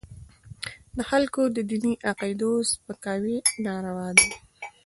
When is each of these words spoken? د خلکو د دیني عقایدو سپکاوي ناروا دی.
د 0.97 0.99
خلکو 1.09 1.41
د 1.55 1.57
دیني 1.69 1.93
عقایدو 2.09 2.51
سپکاوي 2.71 3.37
ناروا 3.65 4.09
دی. 4.17 4.29